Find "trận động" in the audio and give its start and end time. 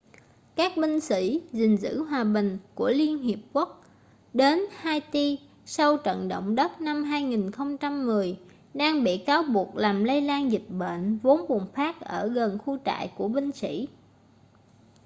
5.97-6.55